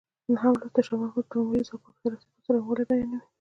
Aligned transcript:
نهم 0.33 0.53
لوست 0.59 0.73
د 0.75 0.79
شاه 0.85 0.99
محمود 1.01 1.25
لومړی 1.33 1.61
ځل 1.67 1.75
واک 1.77 1.97
ته 2.01 2.07
رسېدو 2.11 2.43
څرنګوالی 2.45 2.83
بیانوي. 2.89 3.19